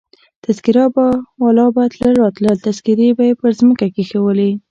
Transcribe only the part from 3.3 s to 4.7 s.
پر مځکه کښېښولې.